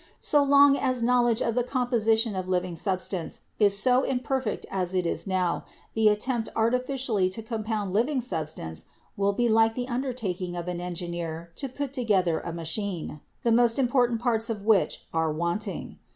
So 0.19 0.41
long 0.43 0.75
as 0.77 1.03
knowledge 1.03 1.43
of 1.43 1.53
the 1.53 1.61
composition 1.61 2.35
of 2.35 2.49
living 2.49 2.75
substance 2.75 3.41
is 3.59 3.77
so 3.77 4.01
imperfect 4.01 4.65
as 4.71 4.95
it 4.95 5.05
is 5.05 5.27
now, 5.27 5.63
the 5.93 6.07
attempt 6.09 6.49
artificially 6.55 7.29
to 7.29 7.43
compound 7.43 7.93
living 7.93 8.19
substance 8.19 8.85
will 9.15 9.33
be 9.33 9.47
like 9.47 9.75
the 9.75 9.87
undertaking 9.87 10.55
of 10.55 10.67
an 10.67 10.81
engineer 10.81 11.51
to 11.57 11.69
put 11.69 11.93
together 11.93 12.39
a 12.39 12.51
machine, 12.51 13.09
32 13.09 13.09
BIOLOGY 13.11 13.21
the 13.43 13.51
most 13.51 13.77
important 13.77 14.19
parts 14.21 14.49
of 14.49 14.65
which 14.65 15.05
are 15.13 15.31
wanting. 15.31 15.99